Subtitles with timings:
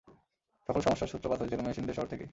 [0.69, 2.29] সকল সমস্যার সূত্রপাত হয়েছিল মেশিনদের শহর থেকেই।